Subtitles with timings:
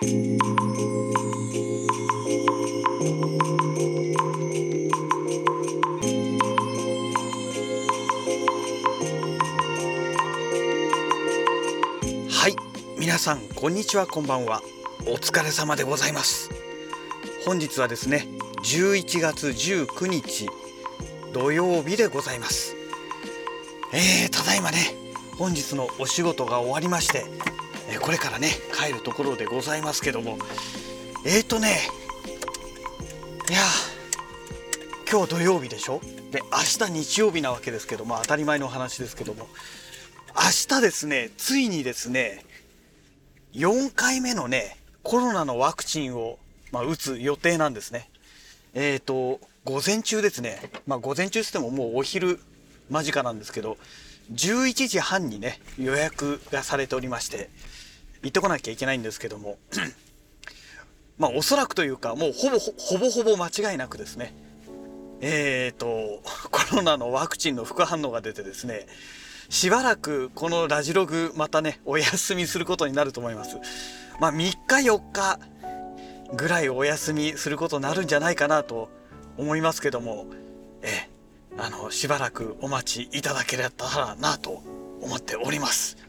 [0.00, 0.04] は
[12.46, 12.54] い
[12.96, 14.62] 皆さんこんにちはこんばんは。
[15.08, 16.50] お疲れ様でございます。
[17.44, 18.28] 本日はですね
[18.62, 20.48] 11月19日
[21.32, 22.76] 土曜日でございます。
[23.92, 24.94] えー、ただいまね
[25.38, 27.26] 本日のお仕事が終わりまして
[27.90, 30.38] えこれからね帰るところでございますけども。
[31.26, 31.78] えーとね
[33.50, 33.58] いや
[35.10, 36.00] 今日土曜日でしょ？
[36.30, 39.48] で明日日曜日なわけですけども当たり前の話ですけども。
[40.36, 42.44] 明日ですねついにですね
[43.54, 46.38] 4回目のねコロナのワクチンを、
[46.70, 48.10] まあ、打つ予定なんですね。
[48.74, 50.70] えーと午前中ですね。
[50.86, 52.38] まあ午前中っつってももうお昼
[52.90, 53.76] 間近なんですけど
[54.32, 57.50] 11時半にね予約がされておりまして。
[58.22, 59.58] 行ってこなきゃいけないんですけども。
[61.18, 64.34] まあおそらくというかもうほぼほぼほぼ間違いなくですね。
[65.20, 68.86] えーとコロナのワクチンの副反応が出てですね
[69.48, 73.56] しばらくこのラジログまたねお休みすることになると思います。
[74.20, 74.56] まあ3日
[74.88, 75.40] 4日
[76.34, 78.90] ぐらいお休みすることになるんじゃないかなと
[79.36, 80.26] 思いますけども
[80.82, 81.08] え
[81.56, 83.64] あのしばらくお待ちいただけた
[83.98, 84.62] らなと
[85.00, 86.07] 思っております。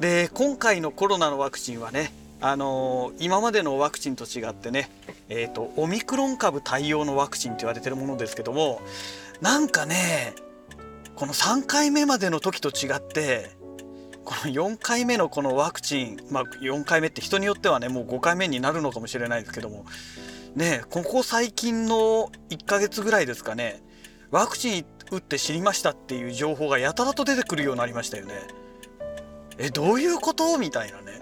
[0.00, 4.90] で今回のコロナのワクチンはねあのー、今までのワクチンと違ってね、
[5.30, 8.82] えーと、オミクロン株対応のワクチンと言われてるものですけども
[9.40, 10.34] なんかね
[11.14, 13.56] この3回目までの時と違って
[14.24, 19.86] この4回目のこのワクチンまあ4回目って人によってはねもう5回目になるのかもしれないですけども
[20.54, 23.82] ねここ最近の1ヶ月ぐらいですかね
[24.30, 28.65] ワクチン打って知りましたっていう情報がやたらと出てくるようになりましたよね。
[29.58, 30.58] えどういうこと？
[30.58, 31.20] みたいなね。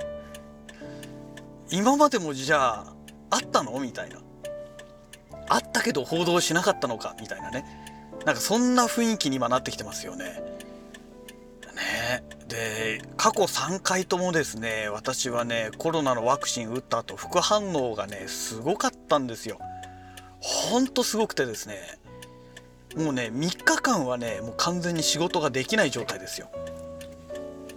[1.71, 2.95] 今までもじゃあ
[3.31, 3.79] あったの？
[3.81, 4.19] みたいな。
[5.49, 7.15] あったけど報道しなかったのか？
[7.21, 7.65] みたいなね。
[8.25, 10.25] なんかそんな雰囲気に今なってきてますよね。
[11.75, 19.59] ねで過去3回ともですね私はねコロナのワクチン打った後副反応がねすごかったんですよ。
[20.41, 21.99] ほんとすごくてですね
[22.97, 26.49] もうね3日間はねもう完全に仕事ができない状態ですよ。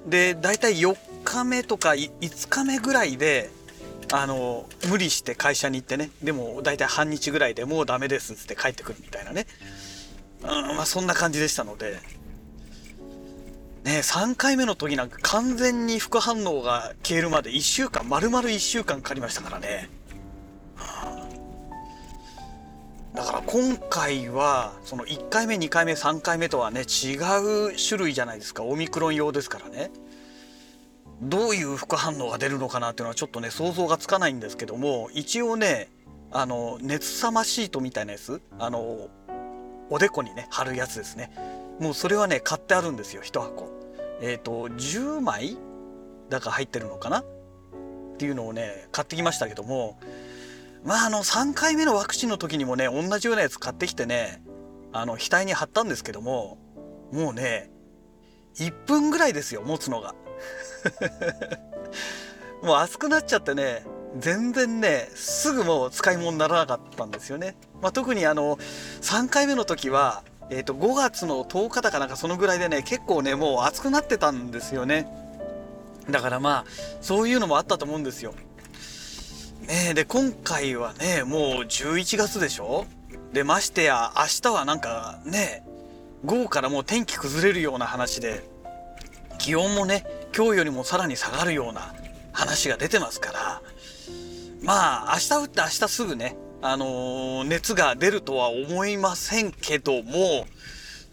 [0.08, 3.50] で大体4日目とか5日目ぐらいで
[4.14, 9.46] あの無理して会社に行ってねでも大体半日ぐらいでもうダメですっつって帰ってくるみたいなね、
[10.42, 10.48] うん
[10.78, 12.00] まあ、そんな感じでしたので、
[13.84, 19.90] ね、3回目の時なんか完全に副反応が消えるまで1週間丸々1週間かかりましたからね。
[23.14, 28.64] だから今回はその1回目2回目3回目とはね違う種類じゃないですか。
[28.64, 29.92] オミクロン用ですからね。
[31.22, 35.90] どういう副反応が出るのかなっていうのはちょっとね想像がつかないんですけども一応ね
[36.32, 39.10] あの熱さまシートみたいなやつあの
[39.90, 41.32] おでこにね貼るやつですね。
[41.80, 43.70] もうそれはね買ってあるんですよ1箱。
[44.22, 45.58] えっ、ー、と10枚
[46.30, 47.20] だか入ってるのかな？
[47.20, 47.24] っ
[48.18, 50.00] ていうのをね買ってきましたけども
[50.88, 54.42] まああの3回目のワクチンの時にもね同じようなやつ買ってきてね
[54.94, 56.58] あの額に貼ったんですけども
[57.12, 57.70] もうね
[58.56, 60.16] 1分ぐらいですよ持つのが。
[62.64, 63.86] もう熱くなっちゃってね
[64.18, 68.58] 全然ねすぐもう使い物にならなかったんですよね、まあ、特にあの
[69.02, 75.06] 3回目の時はえー、と5月の10日だかなんかそのぐらいでね結構ねもう暑くなってたんですよね。
[76.10, 76.66] だからまあ
[77.02, 78.34] そういうのもあったと思うんですよ。
[79.68, 82.86] ねで今回はねもう11月でしょ？
[83.34, 85.64] でましてや明日はなんかね
[86.26, 88.44] 午後からもう天気崩れるような話で
[89.38, 91.94] 気温もね今日よりもさらに下がるような
[92.32, 93.62] 話が出てますから
[94.64, 100.48] まあ明日打って明日すぐねあのー、熱が出るとは思いませんけども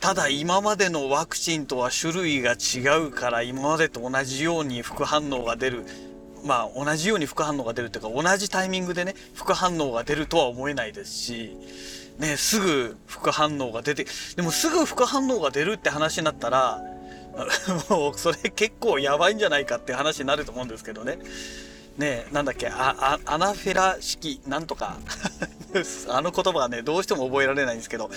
[0.00, 5.84] ただ今までのワクチンとは種類が違うから今までと同じように副反応が出る
[6.44, 11.56] まあ同じように副反応が出るというか同じタイミングでね副反応が出るとは思えないですし、
[12.18, 14.06] ね、すぐ副反応が出て
[14.36, 16.82] でもすぐ副反応が出るって話になったら
[17.88, 21.18] もうそれ結構やばいんじゃないかって話になると思うんですけどね。
[21.98, 24.98] ねなんだっけあアナフェラ式なんとか
[26.08, 28.10] あの言葉がねどうしても覚えられないんですけど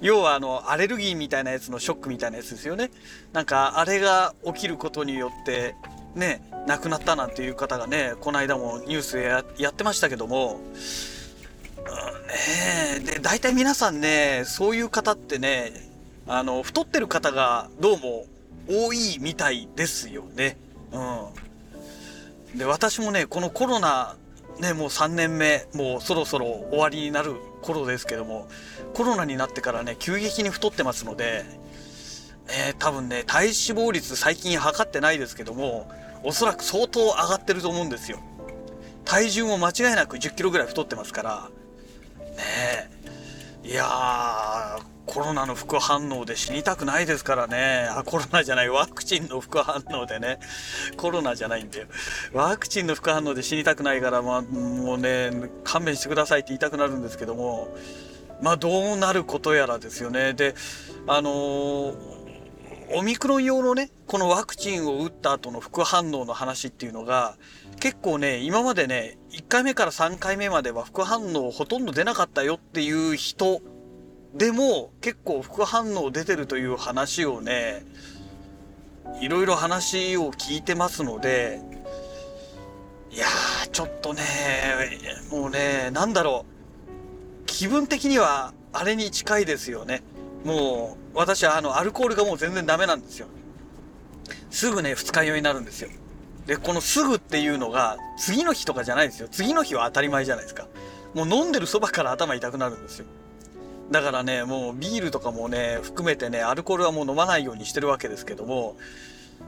[0.00, 2.90] 要はあのアレルギーみたいなやつのショックみたいなやつですよね
[3.32, 5.76] なんかあれが起きることによって
[6.14, 9.24] ね亡くなったなんていう方がねこの間もニュースで
[9.62, 10.60] やってましたけども、
[11.76, 15.72] うん、ねで大体皆さんねそういう方ってね
[16.26, 18.26] あの太ってる方がどうも
[18.68, 20.56] 多いみたいですよね。
[20.92, 24.16] うん、で私もねこのコロナ
[24.60, 28.48] ねもう3年目もうそろそろ終わりになる頃ですけども
[28.94, 31.44] コロナになってからね急激に太ってますので、
[32.52, 35.90] え、多分ね体脂肪率最近測ってないですけども
[36.22, 38.18] おそらく相当上がってると思うんですよ
[39.04, 41.50] 体重も間違いなく1 0キロぐらい太ってますから
[42.36, 42.90] ね
[43.64, 47.88] えいやーコロナの副反応で死にたくないですからね。
[47.90, 50.38] あ、コロナじゃない、ワクチンの副反応でね。
[50.96, 51.86] コロナじゃないんだよ。
[52.32, 55.30] ワクチンの副反応で死にたくないから、まあ、もうね、
[55.64, 57.76] 勘弁してくださいって言いたくなるんですけども、
[58.40, 60.34] まあ、どうなることやらですよね。
[60.34, 60.54] で、
[61.06, 61.94] あのー、
[62.94, 67.36] オミクロン用のね、このワクチンを打った後の副反応の話っていうのが、
[67.80, 73.62] 結構ね、今までね、1回目から3回目までは副反応ほとんど出なかったよっていう人
[74.34, 77.84] でも結構副反応出てるという話をね
[79.20, 81.60] いろいろ話を聞いてますので
[83.10, 84.22] いやーちょっとね
[85.30, 86.52] もうねなんだろう。
[87.46, 90.02] 気分的にはあれに近いですよね。
[90.44, 93.26] もう私はあのアルコールがもう全然ダメなんですよ。
[94.50, 95.90] すぐね二日酔いになるんですよ。
[96.46, 99.28] でこのすぐっていうのが次の日とかじゃないですよ。
[99.30, 100.68] 次の日は当たり前じゃないですか。
[101.14, 103.06] もう飲んでるそばから頭痛くなるんですよ。
[103.90, 108.76] だからね、もうビールとかもね、含めてね、アルコールはもう飲まないようにしてるわけですけども、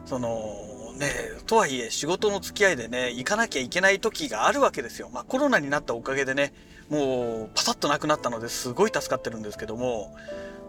[0.05, 1.11] その、ね、
[1.47, 5.09] とはいえ仕事の付き合いでね、行かなきゃいけない時があるわけですよ。
[5.13, 6.53] まあコロナになったおかげでね、
[6.91, 10.15] もうパタッとなくなったのですごい助かってるんですけども、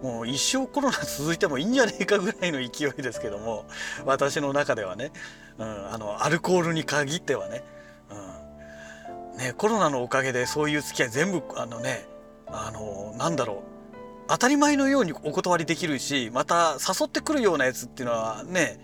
[0.06, 3.66] もう一生コロナ続いてもいいんじゃねえかぐらいの勢いですけども、
[4.06, 5.12] 私の中ではね、
[5.57, 7.63] うん、あの、アルコールに限ってはね、
[9.34, 12.06] うん、ね、コロナのおかげでそういう付き合い全部、あのね、
[12.46, 13.57] あのなんだろう。
[14.28, 18.80] 当たり前のようにお断りできるしまた誘ってくるようなやつっていうのはね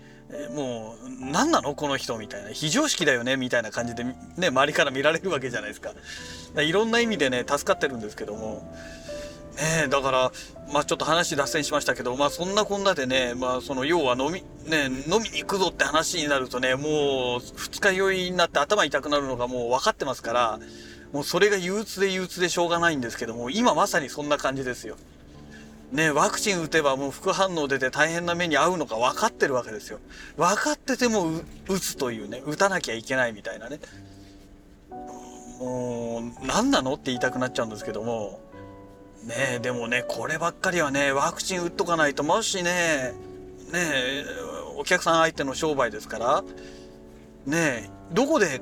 [0.54, 1.74] もう何なの？
[1.74, 2.50] この人みたいな。
[2.50, 3.36] 非常識だよね？
[3.36, 4.14] みたいな感じでね
[4.48, 5.92] 周りから見られるわけじゃないですか。
[6.60, 8.62] いろんな意味でね助かってるんですけども。
[9.56, 10.32] ねだから
[10.72, 20.60] まあちょっと話脱線しましたけどまあそんなこんなでねまあその要は飲みね飲みに行くぞって話になるとねもう二日酔いになって頭痛くなるのがもう分かってますから
[21.12, 24.96] もうそれが憂鬱で憂鬱でしょうがないんですけども、今まさにそんな感じですよ。
[25.92, 29.98] ね、ワクチン打てばもう副反応出て大変な目に遭うのか分かってるわけですよ。
[30.38, 31.30] 分かってても
[31.68, 33.78] 打つというね、打たなきゃいけないみたいなね。
[35.58, 38.40] もう、何なのって言いたくなっちゃうんですけども、
[39.24, 43.14] ねえでもね、こればっかりはね、ワクチン打っとかないと、もしね、
[43.72, 44.24] ね
[44.76, 46.44] お客さん相手の商売ですから、
[47.46, 48.60] ねどこで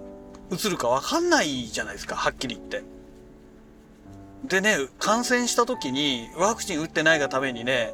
[0.51, 2.83] 移るか分かんないじゃないですかはっきり言って。
[4.45, 7.93] でね感染した時にワクチン打ってないがためにね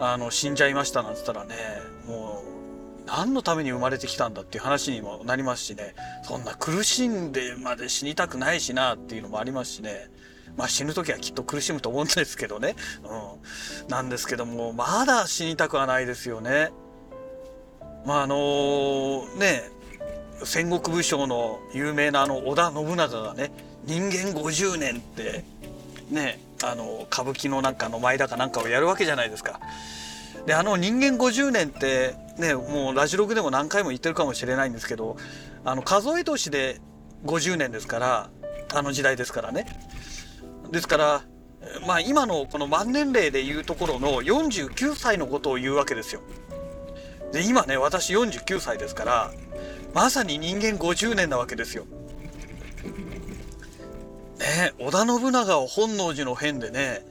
[0.00, 1.54] あの死んじゃいましたなんつったらね
[2.06, 5.94] もう何のために生まれてきたんだっていう話にもなりますしね
[6.24, 10.10] そんな苦しんでまで死にたくないしなっていうのもありますしね
[10.58, 12.74] まあ死ぬ時はきっと苦しむと思うんですけどね、
[13.04, 16.70] うん、なんですけどもまだ死にたくはないですよね。
[18.04, 19.70] まああのー、ね
[20.44, 23.52] 戦国武将の有名なあの織田信長がね
[23.84, 25.44] 人間50年って
[26.10, 29.60] ねあの歌舞伎のなんかの前だかなんかをやるわけじゃないですか。
[30.44, 35.16] であの人間50年ってねもうラジログでも何回も言ってるかもしれないんですけど
[35.64, 36.80] あの数え年で
[37.26, 38.30] 50年ですから
[38.74, 39.66] あの時代ですからね。
[40.70, 41.22] ですから
[41.86, 46.22] まあ今のこの満年齢でいうところの49歳のことを言うわけですよ。
[47.32, 49.32] で今ね私49歳ですから
[49.94, 51.84] まさに人間50年なわけですよ。
[54.38, 57.04] ね織田信長を本能寺の変でね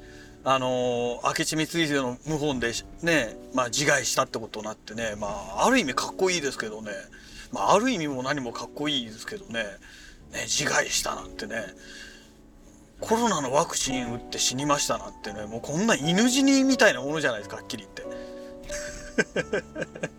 [0.44, 2.72] あの明智光秀の謀反で
[3.04, 6.92] ね、まあ、自害したってことになってね、まあ、ある意味かっこいいですけどね、
[7.52, 9.66] まあ、ある意味も何もかっこいいですけどね
[10.32, 11.56] ね自害したなんてね
[13.00, 18.08] コロナのワクチン打って死にましたなんてねもうこんな犬死にみたいなものじゃないですかはっきり言って。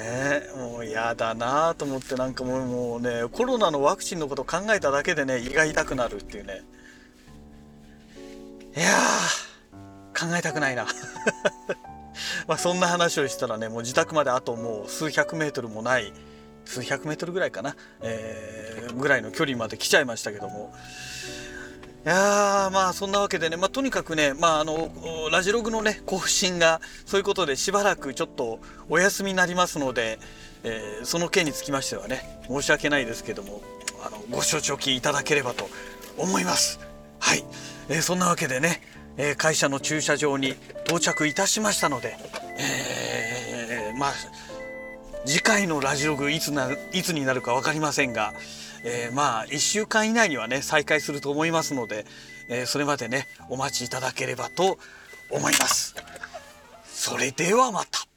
[0.00, 6.62] ねもう嫌だなと思ってなんかもうもうねコロナのワクチンのこと考えただけでね胃が痛くなるっていうね
[8.76, 8.88] いや
[10.18, 10.86] 考えたくないな
[12.46, 16.12] まあそんな話をしたらねもう自宅まであともう数百メートルもない
[16.64, 20.74] 数百メートルぐらいかな、えー、ぐらいの距離まで来ちゃいましたけども。
[22.02, 24.90] いやまあそんなわけでね、まあ、とにかくね、まあ、あの
[25.30, 30.18] ラジログのね更新がそういうことでしばらくちょっとお休みになりますので、
[30.64, 33.60] えー、その件につきましてはね申し訳ないですけども
[34.02, 35.68] あのご承知おきいただければと
[36.16, 36.80] 思います。
[37.18, 37.44] はい、
[37.90, 38.80] えー、そんなわけでね、
[39.18, 40.54] えー、会社の駐車場に
[40.86, 42.16] 到着いたしましたので、
[42.58, 44.12] えー、まあ
[45.30, 48.34] 次回のラジオグいつないつになるか分かりませんが、
[48.82, 52.04] えーまあ1週間以内にはね再開すると思いますので、
[52.48, 54.76] えーそれまでねお待ちいただければと
[55.30, 55.94] 思います。
[56.84, 58.09] それではまた。